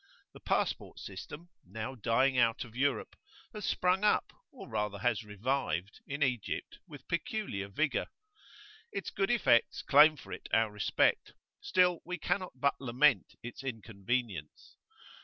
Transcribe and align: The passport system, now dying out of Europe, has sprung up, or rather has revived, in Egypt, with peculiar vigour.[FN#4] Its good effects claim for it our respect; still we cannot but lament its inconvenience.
The 0.33 0.39
passport 0.39 0.97
system, 0.97 1.49
now 1.63 1.93
dying 1.93 2.35
out 2.35 2.65
of 2.65 2.75
Europe, 2.75 3.15
has 3.53 3.65
sprung 3.65 4.03
up, 4.03 4.33
or 4.51 4.67
rather 4.67 4.97
has 4.97 5.23
revived, 5.23 5.99
in 6.07 6.23
Egypt, 6.23 6.79
with 6.87 7.07
peculiar 7.07 7.67
vigour.[FN#4] 7.67 8.07
Its 8.93 9.11
good 9.11 9.29
effects 9.29 9.83
claim 9.83 10.17
for 10.17 10.33
it 10.33 10.49
our 10.51 10.71
respect; 10.71 11.33
still 11.61 12.01
we 12.03 12.17
cannot 12.17 12.53
but 12.59 12.81
lament 12.81 13.35
its 13.43 13.63
inconvenience. 13.63 14.75